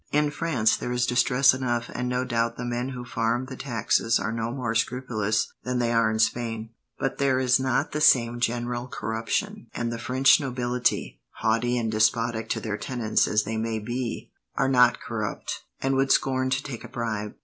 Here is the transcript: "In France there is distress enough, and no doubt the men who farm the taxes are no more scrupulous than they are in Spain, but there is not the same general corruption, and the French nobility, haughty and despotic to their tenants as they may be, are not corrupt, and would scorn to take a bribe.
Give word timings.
"In 0.11 0.31
France 0.31 0.77
there 0.77 0.91
is 0.91 1.05
distress 1.05 1.53
enough, 1.53 1.87
and 1.93 2.09
no 2.09 2.25
doubt 2.25 2.57
the 2.57 2.65
men 2.65 2.89
who 2.89 3.05
farm 3.05 3.45
the 3.45 3.55
taxes 3.55 4.19
are 4.19 4.31
no 4.31 4.49
more 4.49 4.73
scrupulous 4.73 5.53
than 5.63 5.77
they 5.77 5.91
are 5.93 6.09
in 6.09 6.17
Spain, 6.17 6.71
but 6.97 7.19
there 7.19 7.37
is 7.37 7.59
not 7.59 7.91
the 7.91 8.01
same 8.01 8.39
general 8.39 8.87
corruption, 8.87 9.67
and 9.75 9.91
the 9.93 9.99
French 9.99 10.39
nobility, 10.39 11.21
haughty 11.41 11.77
and 11.77 11.91
despotic 11.91 12.49
to 12.49 12.59
their 12.59 12.77
tenants 12.79 13.27
as 13.27 13.43
they 13.43 13.57
may 13.57 13.77
be, 13.77 14.31
are 14.55 14.67
not 14.69 14.99
corrupt, 14.99 15.65
and 15.81 15.93
would 15.95 16.11
scorn 16.11 16.49
to 16.49 16.63
take 16.63 16.83
a 16.83 16.89
bribe. 16.89 17.35